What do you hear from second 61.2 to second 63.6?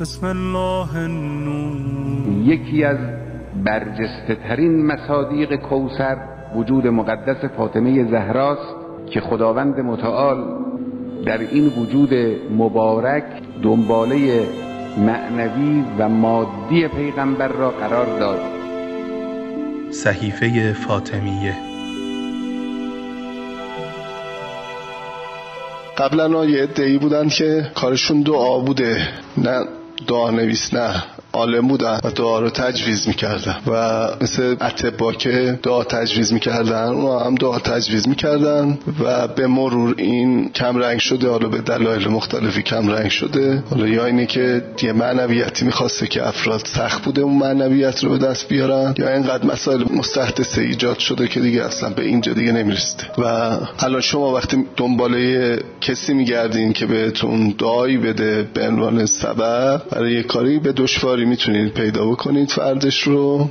می‌تونید پیدا بکنید فردش رو.